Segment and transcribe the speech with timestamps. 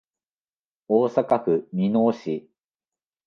[0.87, 2.49] 大阪府箕面市